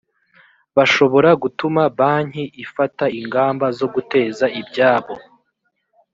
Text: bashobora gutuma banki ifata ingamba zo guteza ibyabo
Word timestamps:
bashobora 0.75 1.29
gutuma 1.41 1.81
banki 1.97 2.43
ifata 2.63 3.05
ingamba 3.19 3.65
zo 3.79 3.87
guteza 3.93 4.45
ibyabo 4.61 5.15